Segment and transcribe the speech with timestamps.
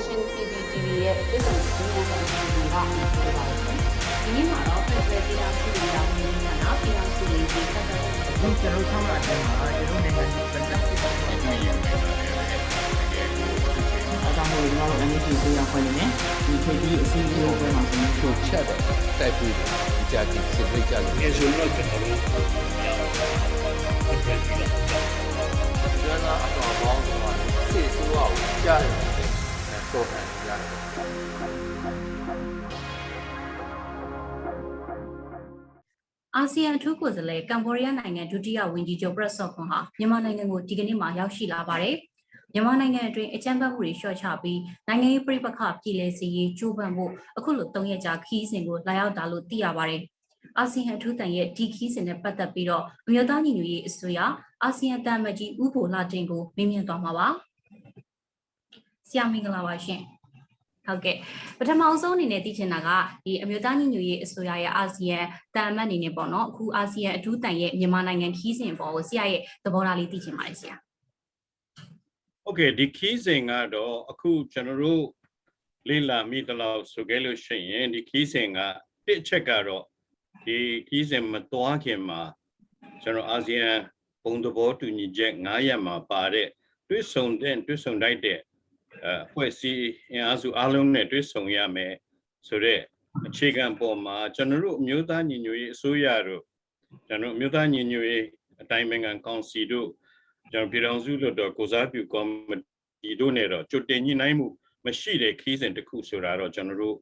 [0.00, 3.06] Nation CCTV ရဲ့ပြည်သူ့စီမံဆောင်ရွက်မှုကပြောပါမယ်။
[4.22, 8.02] ဒီနေ့မှာတော့ Federal ပြည်ထောင်စုတရားဝင်ဌာနပြည်ထောင်စုရေးကြီးဆက်သွယ်
[8.40, 11.78] မှုဒီကျွန်တော်ဆောင်းလာတဲ့မှာကျွန်တော်နိုင်ငံပြည်သက်ဖြစ်တဲ့နိုင်ငံရေးအ
[14.36, 16.10] ကြောင်းကိုကျွန်တော်တို့ NGO ဆိုရဖွဲ့နေတယ်
[16.44, 18.78] ဒီခေတ်ကြီးအစည်းအဝေးပွဲမှာကျွန်တော်တို့ချက်တော့
[19.18, 22.18] တိုက်ပြီးတယ်ဒီကြတိစစ်ဖိတ်ကြလို့ငယ်ဆိုတော့ကျွန်တော်တို့
[24.24, 25.04] ပြန်ပြီးတော့
[26.02, 27.34] ကျွမ်းသာအတော်ပေါင်းတော့
[27.72, 28.94] စစ်ဆိုးအောင်ကြားတယ်
[29.94, 30.70] တော့တယ်ကြားတယ်
[36.36, 41.96] အာဆီယံအထူးကိုယ်စားလှယ်ကမ်ဘောဒီးယားနိုင်ငံဒုတိယဝန်ကြီးချုပ်ပရက်ဆော့ခွန်ဟာမြန်မာနိုင်ငံကိုဒီကနေ့မှရောက်ရှိလာပါတယ်။
[42.52, 50.02] မြန်မာနိုင်ငံအတွင်းအကြမ်းဖက်မှုတွေလျှော့ချပြီးနိုင်ငံရေးပြိပခပြည်လဲစီရေးကြိုးပမ်းဖို့အခုလို၃ရက်ကြာခီးစဉ်ကိုလာရောက်တာလို့သိရပါတယ်။
[50.58, 54.18] အာဆီယံအထူးတန်ရဲ့ဒီခီးစဉ်နဲ့ပတ်သက်ပြီးတော့အမျိုးသားညီညွတ်ရေးအစိုးရ
[54.62, 57.28] အာဆီယံတန်မကြီးဥပိုလာတင်ကိုမေးမြန်းသွားမှာပါ။
[59.10, 60.00] ဆရာမင်္ဂလာပါရှင်
[60.86, 61.16] ဟုတ်ကဲ့
[61.58, 62.88] ပထမအဆုံးအနေနဲ့သိချင်တာက
[63.24, 65.18] ဒီအမျိုးသားညီညွတ်ရေးအစိုးရရဲ့အာဆီယံ
[65.54, 70.74] တန်အမတ်အနေနဲ့ပေါ့နော်အခုအာဆီယံအထူးတန်ရဲ့မြန်မာနိုင်ငံခီးစဉ်ပေါ်ကိုဆရာရဲ့သဘောထားလေးသိချင်ပါတယ်ဆရာ
[72.44, 75.04] ဟုတ်ကဲ့ဒီခီးစဉ်ကတော့အခုကျွန်တော်တို့
[75.88, 78.58] လေ့လာမိတလို့ဆိုခဲ့လို့ရှိရင်ဒီခီးစဉ်က
[79.06, 79.84] တစ်ချက်ကတော့
[80.44, 82.20] ဒီခီးစဉ်မသွားခင်မှာ
[83.02, 83.70] ကျွန်တော်အာဆီယံ
[84.22, 86.48] ဘုံသဘောတူညီချက်9ရပ်မှာပါတဲ့
[86.88, 88.38] တွစ်ဆုံတဲ့တွစ်ဆုံတိုက်တဲ့
[89.04, 91.94] အဲဖွဲ့စည်းအင်အားစုအလုံးနဲ့တွဲဆုံရမယ်
[92.48, 92.82] ဆိုတော့
[93.28, 96.42] အခြေခံပေါ်မှာကျွန်တော်တို့အမျိုးသားညီညွတ်ရေးအစိုးရတို့
[97.06, 98.26] ကျွန်တော်တို့အမျိုးသားညီညွတ်ရေး
[98.62, 99.88] အတိုင်းအမြန်ကောင်စီတို့
[100.52, 102.50] ကျွန်တော်ပြည်တော်စုလို့တော့ကိုစားပြုကော်မ
[103.02, 104.46] တီတို့နဲ့တော့ကြိုတင်ညှိနှိုင်းမှု
[104.86, 106.96] မရှိတဲ့ခီးစဉ်တစ်ခုဆိုတာတော့ကျွန်တော်တို့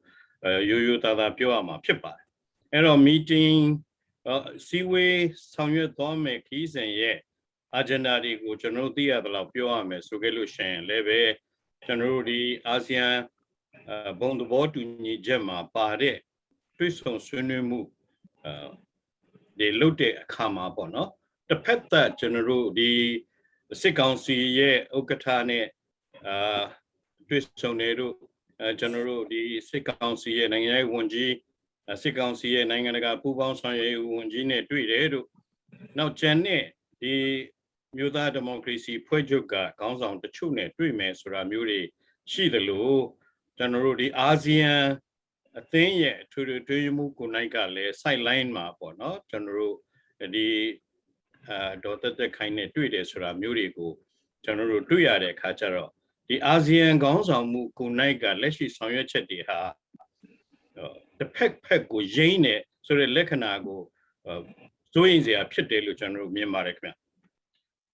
[0.44, 2.24] အဲရိုးရိုးသားသားပြောရမှာဖြစ်ပါတယ်
[2.72, 3.58] အဲ့တော့ meeting
[4.66, 5.20] စီဝေး
[5.54, 7.16] ဆောင်ရွက်သွားမယ်ခီးစဉ်ရဲ့
[7.80, 11.20] agenda တွေကိုကျွန်တော်တို့သိရသလောက်ပြောရမယ်ဆိုခဲ့လို့ရှိရင်လည်းပဲ
[11.84, 13.06] ကျွန်တော်တို့ဒီအာဆီယံ
[13.88, 16.16] အဲဘုံသဘောတူညီချက်မှာပါတဲ့
[16.76, 17.80] တွဲဆုံဆွေးနွေးမှု
[18.44, 18.52] အဲ
[19.58, 21.10] ဒီလုတ်တဲ့အခါမှာပေါ့နော်
[21.48, 22.90] တစ်ဖက်သက်ကျွန်တော်တို့ဒီ
[23.80, 25.66] စစ်ကောင်စီရဲ့ဥက္ကဋ္ဌနဲ့
[26.26, 26.62] အာ
[27.28, 28.14] တွေ့ဆုံနေတို့
[28.60, 31.32] အဲကျွန်တော်တို့ဒီစစ်ကောင်စီရဲ့နိုင်ငံရေးဝန်ကြီး
[32.02, 35.26] စစ်ကောင်စီရဲ့နိုင်ငံတကာပူးပေါင်းဆောင်ရွက်ရေးဝန်ကြီးနဲ့တွေ့တယ်တို့
[35.98, 36.64] နောက်ကျန်တဲ့
[37.00, 37.14] ဒီ
[38.00, 41.80] မြို့သားဒီမိုကရေစီဖွဲ့ချုပ်ကခေါင်းဆောင်တချို့နဲ့တွေ့မယ်ဆိုတာမျိုးတွေ
[42.32, 42.92] ရှိသလို
[43.58, 44.74] ကျွန်တော်တို့ဒီအာဆီယံ
[45.58, 49.76] အသင်းရဲ့အထွေထွေတွေ့မှုကိုနိုင်ကလည်း sideline မှာပေါ့နော်ကျွန်တော်တို့
[50.34, 50.48] ဒီ
[51.48, 53.92] အာဒေါ်တက်တက်ခိုင်နဲ့တွေ့တယ်ဆိုတာမျိုးတွေကို
[54.44, 55.90] ကျွန်တော်တို့တွေ့ရတဲ့အခါကျတော့
[56.28, 59.60] ဒီအာဆီယံခေါင်းဆောင်မှုကိုနိုင်ကလက်ရှိဆောင်ရွက်ချက်တွေဟာ
[61.18, 62.54] တစ်ဖက်ဖက်ကိုရင်းနေ
[62.86, 63.80] ဆိုတဲ့လက္ခဏာကို
[64.94, 67.07] စိုးရင်စရာဖြစ်တယ်လို့ကျွန်တော်တို့မြင်ပါတယ်ခင်ဗျ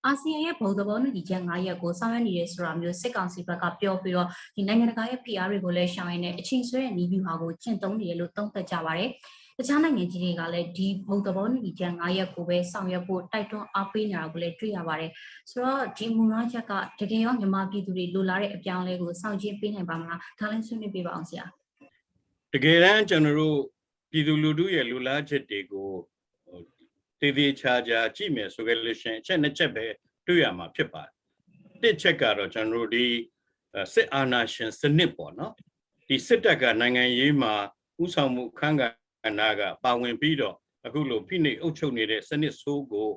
[0.06, 9.10] အာဆီယံရဲ့ဘုံသဘောတူညီချက်9ရပ်ကိုဆောင်ရွက်နေရဲဆိုတာမျိုးစစ်ကောင်စီဘက်ကပြောပြီးတော့ဒီနိုင်ငံတကာရဲ့ PR တွေကိုလည်းရှောင်ရင်းနဲ့အချိန်ဆွဲတဲ့နီးဗျူဟာကိုကျင့်သုံးနေရလို့သုံးသပ်ကြပါတယ်
[9.58, 15.10] တခြားနိုင်ငံကြီးတွေကလည်းဒီဘုံသဘောတူညီချက်9ရပ်ကိုပဲဆောင်ရွက်ဖို့တိုက်တွန်းအားပေးနေတာကိုလည်းတွေ့ရပါတယ်
[15.50, 21.44] ဆိုတော့ဒီမူရချက်ကတကယ်ရောမြန်မာပြည်သူတွေလိုလားတဲ့အပြောင်းအလဲကိုစောင့်ကြည့်ပေးနိုင်ပါမလားဒါလည်းဆွေးနွေးပေးပါအောင်ဆရာ
[22.54, 23.58] တကယ်တမ်းကျွန်တော်တို့
[24.10, 25.88] ပြည်သူလူထုရဲ့လူလားချက်တွေကို
[27.24, 29.86] တည်တည်ချာချာကြည့်မယ်ဆိုကြလို့ရှိရင်အချက်နှစ်ချက်ပဲ
[30.26, 31.14] တွေ့ရမှာဖြစ်ပါတယ်
[31.82, 33.06] တစ်ချက်ကတော့ကျွန်တော်တို့ဒီ
[33.94, 35.52] စစ်အာဏာရှင်စနစ်ပေါ့နော်
[36.08, 37.54] ဒီစစ်တပ်ကနိုင်ငံရေးမှာ
[38.02, 43.10] ဥဆောင်မှုခန့်ကဏ္ဍကပါဝင်ပြီးတော့အခုလိုဖိနှိပ်အုပ်ချုပ်နေတဲ့စနစ်ဆိုးကို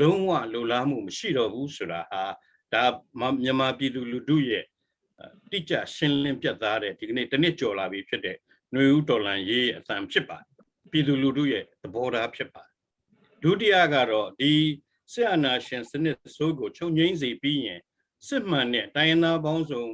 [0.00, 2.24] လုံးဝလိုလားမှုမရှိတော့ဘူးဆိုတာဟာ
[2.72, 2.84] ဒါ
[3.42, 4.64] မြန်မာပြည်သူလူထုရဲ့
[5.50, 10.48] တိကျရှင်းလင်းပြတ်သားတဲ့ဒီကနေ့တစ်နှစ်ကျော်လာပြီဖြစ်တဲ့ຫນွေဦးတော်လန်ရေးအသံဖြစ်ပါတယ်
[10.90, 12.73] ပြည်သူလူထုရဲ့သဘောထားဖြစ်ပါတယ်
[13.44, 14.52] ဒုတိယကတော့ဒီ
[15.12, 17.80] စစ်အာဏာရှင်စနစ်ဆိုးကိုချုပ်ငိမ့်စေပြီးရင်
[18.28, 19.84] စစ်မှန်တဲ့တိုင်းရင်းသားပေါင်းစုံ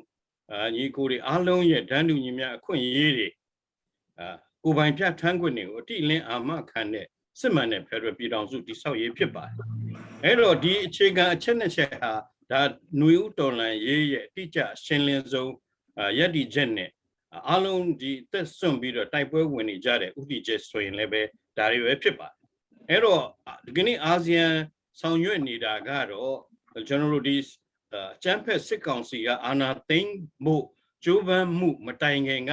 [0.53, 3.28] အာညီကိုတွေအားလုံးရဲ့ဒန်းတူညီမျှအခွင့်အရေးတွေ
[4.19, 4.34] အာ
[4.65, 7.06] ကိုပိုင်ပြထမ်းခွင့်တွေကိုအတိအလင်းအာမခံတဲ့
[7.41, 9.56] စစ်မှန်တဲ့ဖက်ဒရယ်ပြည်ထောင်စုတည်ဆောက်ရေးဖြစ်ပါတယ်
[10.25, 12.12] အဲ့တော့ဒီအခြေခံအချက်နှစ်ချက်ဟာ
[12.50, 12.62] ဒါ
[12.96, 15.53] ຫນွေဦးတော်လန်ရေးရဲ့အတိအကျရှင်းလင်းဆုံး
[16.19, 16.91] ရည်တည်ချက်နဲ့
[17.49, 21.23] အားလုံးဒီသက်စွန့်ပြီးတော့တိုက်ပွဲဝင်နေကြတဲ့ဥတီချက်ဆိုရင်လည်းပဲ
[21.56, 22.39] ဒါတွေပဲဖြစ်ပါတယ်
[22.90, 23.22] အဲ့တော့
[23.66, 24.46] ဒီကနေ့အာဆီယံ
[25.00, 26.37] ဆောင်ရွက်နေတာကတော့
[26.88, 27.37] ကျွန်တော်တို့ဒီ
[28.22, 30.14] ကျန်းဖက်စစ်ကောင်စီကအာဏာသိမ်း
[30.44, 30.56] မှု
[31.04, 32.52] ကြိုးပမ်းမှုမတိုင်ခင်က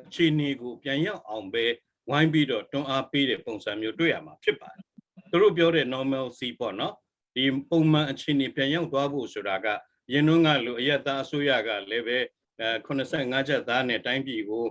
[0.00, 1.64] အခြေအနေကိုပြန်ရောက်အောင်ပဲ
[2.10, 4.84] ဝိုင်းပြီးတော့တွန်းအားပေးတဲ့ပုံစံမျိုးတွေ့ရမှာဖြစ်ပါတယ်
[5.30, 6.94] သူတို့ပြောတဲ့ normal C ပေါ့နော်
[7.34, 9.66] ဒီပုံမှန်အခြေအနေပြန်ရောက်သွားဖို့ဆိုတာက
[10.12, 12.18] ရင်းနှုန်းကလိုအယက်သားအစိုးရကလည်းပဲ
[12.60, 14.66] အဲ85ချက်သားနဲ့တိုင်းပြည်ကို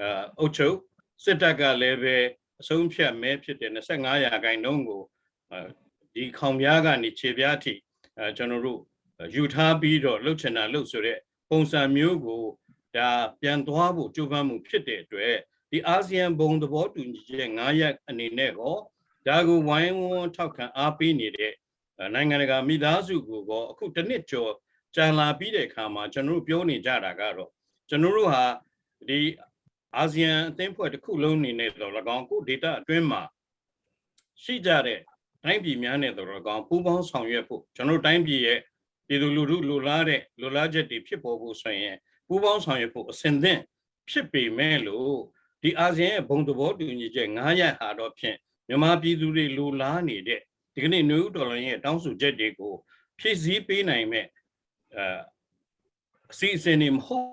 [0.00, 0.08] အဲ
[0.38, 0.76] အုပ်ချုပ်
[1.24, 2.16] စစ်တပ်ကလည်းပဲ
[2.60, 5.02] အဆုံးဖြတ်မဲဖြစ်တဲ့25ရာခိုင်နှုန်းကို
[6.14, 7.74] ဒီခေါင်ပြားကနေခြေပြားထိ
[8.18, 8.80] အဲကျွန်တော်တို့
[9.34, 11.18] ယူထားပြီးတော့လှုပ်ချင်တာလှုပ်ဆိုတဲ့
[11.50, 12.42] ပုံစံမျိုးကို
[12.96, 13.10] တဒါ
[13.40, 15.34] ပြန်သွားဖို့ကြိုးပမ်းမှုဖြစ်တဲ့အတွက်
[15.70, 18.76] ဒီအာဆီယံဘုံသဘောတူညီချက်9ရပ်အနေနဲ့ကော
[19.26, 21.52] ဒါကိုဝိုင်းဝန်းထောက်ခံအားပေးနေတဲ့
[21.98, 24.52] အဲနိုင်ငံတကာမိသားစုကိုကောအခုတစ်နှစ်ကျော်
[24.96, 27.50] ကြာလာပြီးတဲ့အခါမှာကျွန်တော်တို့ပြောနေကြတာကတော့
[27.88, 28.44] ကျွန်တော်တို့ဟာ
[29.08, 29.18] ဒီ
[29.98, 33.22] အာဆီယံအသင်းဖွဲ့တစ်ခုလုံးအနေနဲ့တော့၎င်းကိုဒေတာအတွင်းမှာ
[34.42, 35.00] ရှိကြတဲ့
[35.44, 38.60] တိုင်းပြည်များနဲ့တော့၎င်းပူးပေါင်းဆောင်ရွက်ဖို့ကျွန်တော်တို့တိုင်းပြည်ရဲ့
[39.06, 41.96] ပြည်သူလူထုလိုလားတဲ့လိုလားချက်တွေဖြစ်ပေါ်ဖို့ဆိုရင်
[42.28, 43.60] ပူးပေါင်းဆောင်ရွက်ဖို့အစဉ်သင့်
[44.10, 45.14] ဖြစ်ပေမဲ့လို့
[45.62, 48.36] ဒီအာဆီယံရဲ့ဘုံသဘောတူညီချက်9ရပ်ဟာတော့ဖြင့်
[48.68, 50.40] မြန်မာပြည်သူတွေလိုလားနေတဲ့
[50.74, 52.74] ဒီကနေ့နယူးဒေါ်လာရဲ့တောင်းဆိုချက်တွေကို
[53.18, 54.26] ဖြည့်ဆည်းပေးနိုင်မဲ့
[54.94, 55.04] အဲ
[56.32, 57.26] အစီအစဉ်တွေမဟုတ်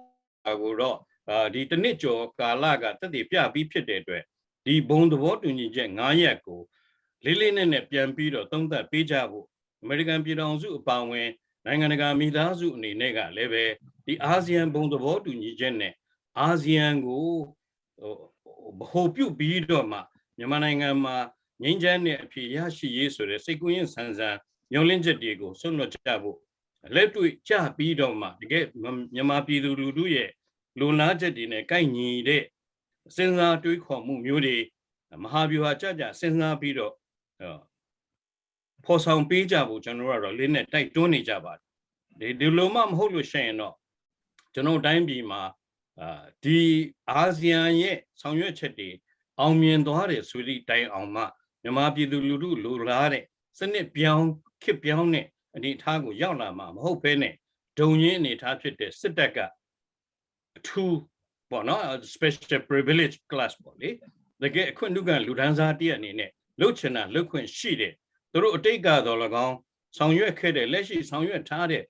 [0.46, 0.98] တာကိုတော့
[1.30, 4.24] အာဒီတစ်နှစ်ကျော်ကာလကတက်တည်ပြပြီးဖြစ်တဲ့အတွက်
[4.66, 6.62] ဒီဘုံသဘောတူညီချက်9ရပ်ကို
[7.26, 9.46] လေးလေးနက်နက်ပြန်ပြီးတော့သုံးသပ်ပေးကြဖို့
[9.82, 11.30] အမေရိကန်ပြည်ထောင်စုအပါအဝင်
[11.66, 13.64] နိုင်ငံတကာမိသားစုအနေနဲ့ကလည်းပဲ
[14.06, 15.94] ဒီအာဆီယံဘုံသဘောတူညီချက်နဲ့
[16.40, 17.28] အာဆီယံကို
[18.00, 18.14] ဟို
[18.80, 20.00] ဗဟိုပြုတ်ပြီးတော့မှ
[20.38, 21.16] မြန်မာနိုင်ငံမှာ
[21.62, 24.38] ငြိမ်းချမ်းတဲ့အဖြစ်ရရှိရေးဆိုတဲ့စိတ်ကူးရင်ဆန်းဆန်း
[24.72, 26.38] ညှော်လင့်ချက်တွေကိုဆွတ်လွတ်ကြဖို့
[26.96, 28.66] လက်တွေ့ကြပြီးတော့မှတကယ်
[29.14, 30.30] မြန်မာပြည်သူလူထုရဲ့
[30.80, 32.44] လူလားချက်တွေနဲ့ကိုက်ညီတဲ့
[33.16, 34.58] စဉ်းစားတွေးခေါ်မှုမျိုးတွေ
[35.24, 36.94] မဟာဗျူဟာကြကြစဉ်းစားပြီးတော့
[38.86, 41.64] ဖော်ဆောင်ပေးကြဖို့ကျွန်တော်တို့ကတော့လေးနဲ့တိုက်တွန်းနေကြပါတယ်
[42.20, 43.76] ဒီဒီလိုမှမဟုတ်လို့ရှိရင်တော့
[44.54, 45.42] ကျွန်တော်တိုင်းပြည်မှာ
[46.02, 46.60] အာဒီ
[47.10, 48.90] အာဆီယံရဲ့ဆောင်ရွက်ချက်တွေ
[49.40, 51.24] အောင်မြင်သွားတယ်ဆိုသည့်တိုင်အောင်မှ
[51.62, 53.24] မြန်မာပြည်သူလူထုလိုလားတဲ့
[53.60, 54.28] စနစ်ပြောင်း
[54.64, 55.26] ခစ်ပြောင်းတဲ့
[55.56, 57.34] အနေအထားကိုရောက်လာမှာမဟုတ်ဘဲနဲ့
[57.80, 59.40] ဒုံရင်းအနေအထားဖြစ်တဲ့စစ်တပ်က
[60.58, 60.98] အထူး
[61.52, 61.84] ပေါ့နော်
[62.14, 63.90] special privilege class ပေါ့လေ
[64.44, 66.30] တကယ်အခွင့်အရေးကလူဒန်းစားတည်းအနေနဲ့
[66.60, 67.94] လှုပ်ချင်တာလှုပ်ခွင့်ရှိတယ်
[68.32, 69.58] သူတို့အတိတ်ကတော့၎င်း
[69.98, 71.84] ဆောင်ရွက်ခဲ့တဲ့လက်ရှိဆောင်ရွက်ထားတဲ့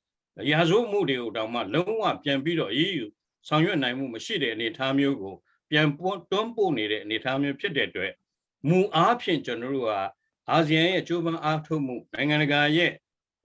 [0.51, 3.05] ရာဇဝမှုတွေကိုတောင်မှလုံးဝပြန်ပြီးတော့အေးယူ
[3.47, 5.35] ဆောင်ရွက်နိုင်မှုမရှိတဲ့အနေအထားမျိုးကို
[5.71, 5.87] ပြန်
[6.31, 8.13] တွန်းပို့နေတဲ့အနေအထားမျိုးဖြစ်တဲ့အတွက်
[8.69, 10.01] မူအားဖြင့်ကျွန်တော်တို့ဟာ
[10.49, 12.91] အာဆီယံရဲ့ကြိုးပမ်းအားထုတ်မှုနိုင်ငံတကာရဲ့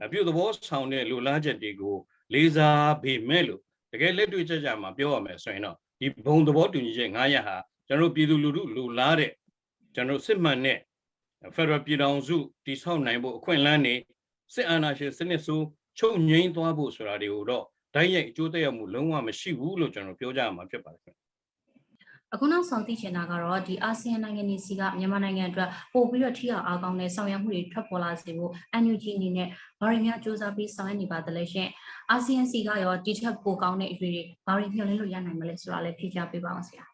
[0.05, 1.97] အပြုသဘောဆောင်တဲ့လူလားချက်တွေကို
[2.35, 3.63] လေးစားပေမဲ့လို့
[3.93, 7.57] တကယ်လက်တွေ့ကြကြမှာပြောရမယ်ဆိုရင်တော့ဒီဘုံသဘောတူညီချက်900ဟာ
[7.89, 9.33] ကျွန်တော်ပြည်သူလူထုလူလားတဲ့
[9.95, 10.79] ကျွန်တော်စစ်မှန်တဲ့
[11.55, 13.95] Federal ပြည်ထောင်စုတည်ဆောက်နိုင်ဖို့အခွင့်အလမ်းနေ
[14.55, 15.61] စစ်အာဏာရှင်စနစ်ဆို
[15.99, 17.65] ချုပ်ငြိမ်းသွားဖို့ဆိုတာတွေကိုတော့
[17.95, 21.28] ဓာတ်ရိုက်အကျိုးသက်ရောက်မှုလုံးဝမရှိဘူးလို့ကျွန်တော်ပြောကြရမှာဖြစ်ပါတယ်ခင်ဗျ
[22.35, 28.53] အခုနောက်ဆုံးသိချင်တာကတော့ဒီအာဆီယံနိုင်ငံတွေစီကမြန်မာနိုင်ငံအတွက်ပို့ပြီးတော့ထိရောက်အားကောင်းတဲ့ဆောင်ရွက်မှုတွေထွက်ပေါ်လာစေဖို့
[28.83, 29.49] NUG အနေနဲ့
[29.81, 31.69] ဘာတွေများစူးစမ်းပြီးဆောင်ရွက်နေပါသလဲရှင်
[32.11, 36.85] အာဆီယံစီကရောဒီထက်ပိုကောင်းတဲ့အရွေတွေဘာတွေမျှော်လင့်လို့ရနိုင်မလဲဆိုတာလည်းဖြေကြားပေးပါအောင်ဆရာ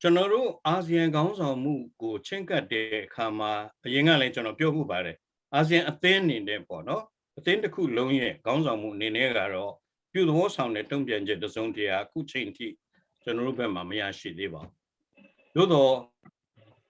[0.00, 3.52] ကျွန်တော်တို့အာဆီယံခေါင်းဆောင်မှုကိုချင်းကပ်တဲ့အခါမှာ
[3.84, 5.16] အရင်ကလည်းကျွန်တော်ပြောခုပါတယ်
[5.54, 7.02] အာဆီယံအသင်းအနေနဲ့ပေါ့နော်
[7.38, 9.72] အသင်းတစ်ခုလုံးရဲ့ခေါင်းဆောင်မှုအနေနဲ့ကတော့
[10.12, 12.66] ပြုသဘောဆောင်တဲ့တုံ့ပြန်ချက်တစ်စုံတရာအခုချိန်ထိ
[13.24, 14.72] ကျွန်တော်တို့ဘက်မှာမရရှိသေးပါဘူး
[15.54, 15.92] သို့တော့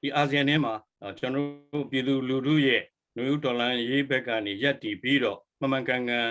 [0.01, 0.75] ဒီအာဆီယံထဲမှာ
[1.19, 2.83] ကျွန်တော်တို့ပြည်သူလူထုရဲ့
[3.17, 6.29] နယူးဒေါ်လာရေးဘက်ကနေရပ်တည်ပြီးတော့မှန်မှန်ကန်ကန်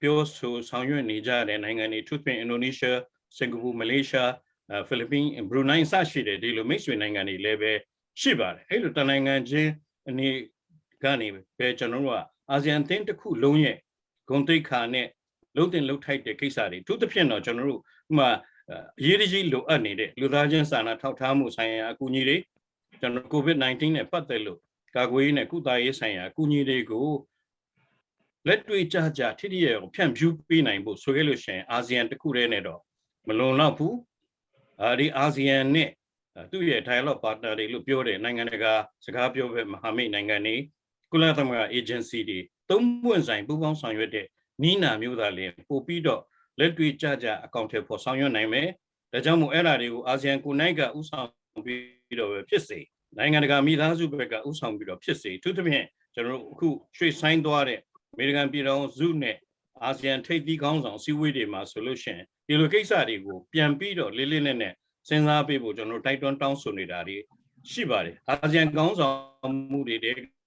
[0.00, 3.00] ပြောဆိုဆောင်ရွက်နေကြတဲ့နိုင်ငံတွေသူပြင်အင်ဒိုနီးရှား
[3.36, 4.32] စင်ကာပူမလေးရှား
[4.88, 7.72] ဖိလစ်ပင်းဘရူနိုင်းစရှိတဲ့ဒီလိုမိတ်ဆွေနိုင်ငံတွေလည်းပဲ
[8.20, 9.70] ရှိပါတယ်အဲ့လိုတနိုင်ငံချင်း
[10.08, 10.28] အနေ
[11.04, 11.28] ကနေ
[11.58, 12.20] ပဲကျွန်တော်တို့က
[12.50, 13.76] အာဆီယံအသင်းတစ်ခုလုံးရဲ့
[14.28, 15.08] ဂုဏ်သိက္ခာနဲ့
[15.56, 18.28] လုံးတင်လုံးထိုက်တဲ့ကိစ္စတွေသူသဖြင့်တော့ကျွန်တော်တို့ဥမာ
[18.70, 22.36] အရေးကြီးလိုအပ်နေတဲ့လူသားချင်းစာနာထောက်ထားမှုဆိုင်ရာအကူအညီတွေ
[23.00, 24.60] ကျွန်တော် COVID-19 နဲ့ပတ်သက်လို့
[24.96, 27.08] ကာကွယ်ရေးနဲ့ကုသရေးဆိုင်ရာအကူအညီတွေကို
[28.46, 32.80] လက်တွေ့ကြကြထိထိရောက်ဖြန့်ဖြူးပေးနိုင်ဖို့ဆိုခဲ့လို့ရှိရင်အာဆီယံတစ်ခုတည်းနဲ့တော့
[33.28, 33.96] မလုံလောက်ဘူး
[34.82, 35.90] အဲဒီအာဆီယံနဲ့
[36.50, 38.72] သူ့ရဲ့ dialogue partner တွေလို့ပြောတဲ့နိုင်ငံတကာ
[39.04, 40.56] စကားပြောပဲမဟာမိတ်နိုင်ငံတွေ
[41.12, 42.38] ကုလသမဂ္ဂ agency တွေ
[42.70, 44.26] သုံးပွင့်ဆိုင်ပူးပေါင်းဆောင်ရွက်တဲ့
[44.62, 46.22] နီးနာမျိုးသားလည်းပို့ပြီးတော့
[46.58, 48.68] လက်တွေ့ကြကြအကောင့်ထဲပေါ်ဆောင်ရွက်နိုင်မယ်
[49.12, 51.28] ဒါကြောင့်မို့အဲ့ဓာတွေကိုအာဆီယံကိုနိုင်ကဥဆောင်
[51.64, 52.78] ပြီးတော့ပဲဖြစ်စေ
[53.18, 57.80] နိုင်ငံတကာမိသားစုဘက်ကဥဆောင်ပြီးတော့ဖြစ်စေသူသဖြင့်ကျွန်တော်တို့အခုရွှေ့ဆိုင်သွားတဲ့
[58.12, 59.36] အမေရိကန်ပြည်ထောင်စုနဲ့
[59.82, 64.74] အာဆီယံထိပ်သီးခေါင်းဆောင်စည်းဝေးတွေမှာဆိုလို့ရှိရင်ဒီလိုကိစ္စတွေကိုပြန်ပြီးတော့လေးလေးနက်နက်
[65.08, 67.16] စဉ်းစားပေးဖို့ကျွန်တော်တိုက်တွန်းတောင်းဆိုနေတာတွေ
[67.72, 69.96] ရှိပါတယ်အာဆီယံခေါင်းဆောင်မှုတွေ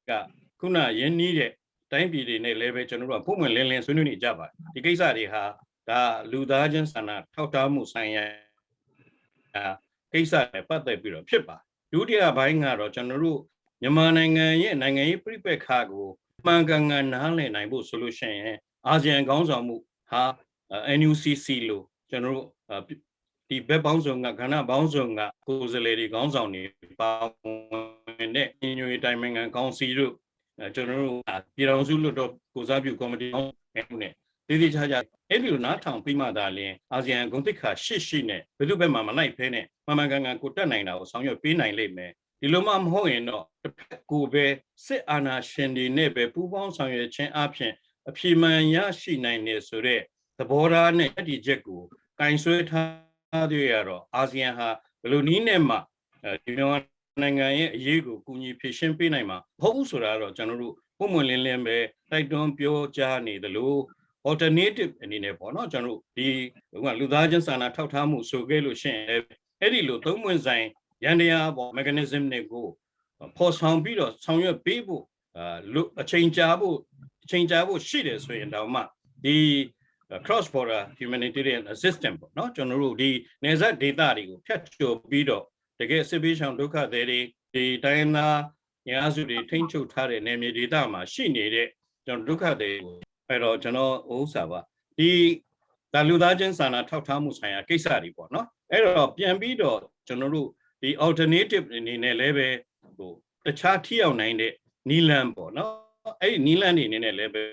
[0.09, 0.11] က
[0.59, 1.51] ခုနရင်းနှီးတဲ့
[1.91, 5.43] တိုင်းပြည်တွေနဲ့လည်းပဲကျွန်တော်တို့ကပုံမှန်လင်းလင်းဆွေးနွေးနေကြပါတယ်ဒီကိစ္စတွေဟာ
[5.89, 8.25] ဒါလူသားချင်းစာနာထောက်ထားမှုဆိုင်ရာ
[10.11, 11.57] ကိစ္စနဲ့ပတ်သက်ပြီးတော့ဖြစ်ပါ
[11.91, 13.39] ဒုတိယဘိုင်းကတော့ကျွန်တော်တို့
[13.81, 16.07] မြန်မာနိုင်ငံရဲ့နိုင်ငံရေးပြိပက္ခကို
[16.45, 19.77] မှန်ကန်ကန်နားလည်နိုင်ဖို့ဆိုလို့ရှိရင်အာဆီယံခေါင်းဆောင်မှု
[20.11, 20.23] ဟာ
[20.99, 22.47] NUCC လို့ကျွန်တော်တို့
[23.49, 26.63] ဒီဘက်ပေါင်းစုံကကဏ္ဍပေါင်းစုံကကိုယ်စားလှယ်တွေခေါင်းဆောင်တွေ
[26.99, 27.43] ပါဝ
[28.23, 30.13] င်တဲ့ညညွေတိုင်ပင်ခံကောင်စီတို့
[30.75, 31.19] ကျွန်တော်တို့
[31.55, 33.27] ပြည်တော်စုလွတ်တော်ကိုစားပြုကော်မတီ
[33.75, 34.13] နဲ့တည်
[34.61, 44.45] တည်ချာချာအဲ့ဒီလိုနားထောင်ပြီးမှသာလျှင်အာဆီယံဂုဏ်သိက္ခာရှစ်ရှိနဲ့ဘယ်သူဘက်မှမလိုက်ဖဲနဲ့မှန်မှန်ကန်ကန်ကိုတက်နိုင်တာကိုဆောင်ရွက်ပေးနိုင်လိမ့်မယ်ဒီလိုမှမဟုတ်ရင်တော့တစ်ဖက်ကိုပဲ
[44.85, 47.73] စစ်အာဏာရှင်တွေနဲ့ပဲပူးပေါင်းဆောင်ရွက်ခြင်းအပြင်
[48.07, 50.01] အပြည့်မှန်ရရှိနိုင်နေဆိုတဲ့
[50.37, 51.81] သဘောထားနဲ့အတ္တိချက်ကို
[52.19, 54.69] ကင်ဆွဲထားသေးရတော့အာဆီယံဟာ
[55.01, 55.77] ဘယ်လိုနည်းနဲ့မှ
[56.23, 56.79] အဲဒီမြန်မာ
[57.21, 61.77] နိုင်ငံရဲ့အရေးကိုကူညီဖြည့်ရှင်းပေးနိုင်မှာမဟုတ်ဘူးဆိုတာတော့ကျွန်တော်တို့ပုံမှန်လင်းလင်းပဲ
[62.09, 63.75] တိုက်တွန်းပြောကြားနေသလို
[64.27, 66.27] alternative အနေနဲ့ပေါ့နော်ကျွန်တော်တို့ဒီ
[66.71, 69.25] ဟိုကလူသားချင်းစာနာထောက်ထားမှုဆိုခဲ့လို့ရှိရင်လည်း
[69.61, 70.65] အဲ့ဒီလိုသုံးဝင်ဆိုင်
[71.03, 72.67] ရန်တရားပေါ့ mechanism တွေကို
[73.37, 75.03] ပေါ်ဆောင်ပြီးတော့ဆောင်ရွက်ပေးဖို့
[75.37, 76.77] အာလူအချိန်ကြာဖို့
[77.23, 78.81] အချိန်ကြာဖို့ရှိတယ်ဆိုရင်တော့မှ
[79.25, 79.37] ဒီ
[80.25, 83.09] cross border humanitarian assistance ပေါ့နော်ကျွန်တော်တို့ဒီ
[83.43, 85.43] နေဆက်ဒေသတွေကိုဖြတ်ကျော်ပြီးတော့
[85.79, 87.19] တကယ်စစ်ပေးဆောင်ဒုက္ခသည်တွေ
[87.53, 88.39] ဒီတိုင်းသား
[88.89, 91.67] ညာစုတွေထိမ့်ချုပ်ထားတဲ့နေမြေဒေသမှာရှိနေတဲ့
[92.05, 94.59] ကျွန်တော်ဒုက္ခသည်ကို အဲ့တော့ကျွန်တော်ဥစ္စာပါ
[94.97, 95.09] ဒီ
[95.93, 100.49] ဒါလူသားချင်းစာနာထောက်ထားမှုဆိုင်ရာကိစ္စတွေပေါ့နော်အဲ့တော့ပြန်ပြီးတော့ကျွန်တော်တို့
[100.81, 102.47] ဒီ alternative အနေနဲ့လည်းပဲ
[102.97, 103.11] ဟို
[103.45, 104.53] တခြားထိရောက်နိုင်တဲ့
[104.89, 105.73] နီလန်ပေါ့နော်
[106.21, 107.43] အဲ့ဒီနီလန်နေနဲ့လည်းပဲ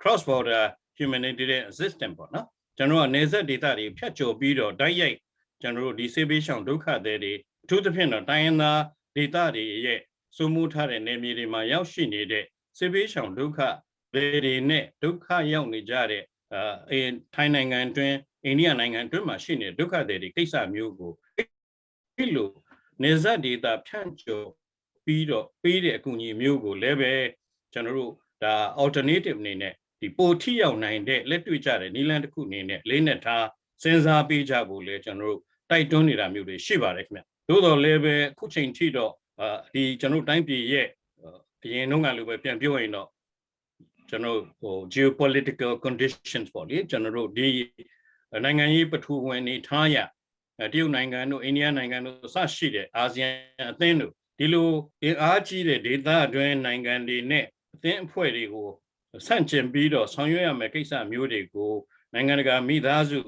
[0.00, 0.64] cross border
[0.98, 2.46] humanitarian assistance ပေါ့နော်
[2.76, 5.16] ကျွန်တော်ကနေဆက်ဒေသတွေဖြတ်ကျော်ပြီးတော့တိုက်ရိုက်
[5.62, 7.32] ကျွန်တော်တို့ဒီဆေးဘေးရှောင်ဒုက္ခသည်တွေ
[7.64, 8.80] အထူးသဖြင့်တော့တိုင်းရင်းသား
[9.16, 10.00] ဒေသတွေရဲ့
[10.36, 12.44] စိုးမိုးထားတဲ့နေမြေတွေမှာရောက်ရှိနေတဲ့
[12.78, 13.58] ဆေးဘေးရှောင်ဒုက္ခ
[14.16, 17.00] သည်တွေနဲ့ဒုက္ခရောက်နေကြတဲ့အာအဲ
[17.34, 21.12] ထိုင်းနိုင်ငံအတွင်းအိန္ဒိယနိုင်ငံအတွင်းမှာရှိနေတဲ့ဒုက္ခသည်တွေကိစ္စမျိုးကို
[22.16, 22.50] ဒီလို
[23.02, 24.48] နေဆက်ဒေသဖြန့်ကျော်
[25.04, 27.12] ပြီးတော့ပေးတဲ့အကူအညီမျိုးကိုလည်းပဲ
[27.72, 33.46] ကျွန်တော်တို့ဒါ alternative အနေနဲ့ဒီပိုထိရောက်နိုင်တဲ့လက်တွေ့ကြတဲ့နီလန်တစ်ခုအနေနဲ့လေးနဲ့ထား
[33.82, 40.88] စဉ်းစားပေးကြဖို့လေကျွန်တော်တို့တိုက်တွန်းနေတာမျိုးတွေရှိပါတယ်ခင်ဗျသို့တော်လည်းပဲအခုချိန်ထိတော့အာဒီကျွန်တော်တို့တိုင်းပြည်ရဲ့
[41.64, 43.08] အရင်တုန်းကလိုပဲပြန်ပြောရင်တော့
[44.08, 47.48] ကျွန်တော်ဟို geopolitical conditions ပေါ့လေကျွန်တော်တို့ဒီ
[48.44, 49.96] နိုင်ငံရေးပထူဝင်နေထားရ
[50.72, 53.28] တရုတ်နိုင်ငံတို့အိန္ဒိယနိုင်ငံတို့စရှိတဲ့အာဆီယံ
[53.70, 54.70] အသင်းတို့ဒီလို
[55.04, 57.44] အင်အားကြီးတဲ့ဒေသအတွင်းနိုင်ငံတွေနဲ့
[57.74, 58.68] အသင်းအဖွဲ့တွေကို
[59.26, 61.72] ဆန့်ကျင်ပြီးတော့ဆောင်ရွက်ရမယ့်ကိစ္စမျိုးတွေကို
[62.14, 63.18] နိုင်ငံတကာမိသားစု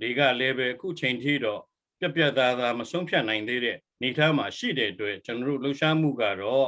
[0.00, 1.60] တွေကလည်းပဲအခုချိန်ထိတော့
[1.98, 6.66] ပြက်ပြက်သားသားမဆုံးဖြတ်နိုင်သေးတဲ့နေသားမှာရှိတဲ့အတွက်ကျွန်တော်တို့လှူရှားမှုကတော့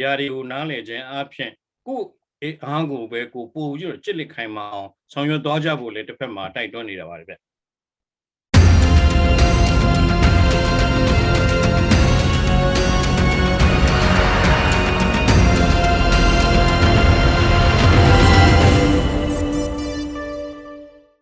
[0.00, 1.52] ຢာတွေကိုနားလည်ခြင်းအပြင်
[1.86, 2.06] ကိုယ်
[2.64, 7.34] အားကိုပဲကိုပို့ပြီးတော့ကြစ်လက်ခိုင်မအောင်ဆောင်ရွက်သွားကြဖို့လည်းတစ်ဖက်မှာတိုက်တွန်းနေတာပါတယ်ဗျ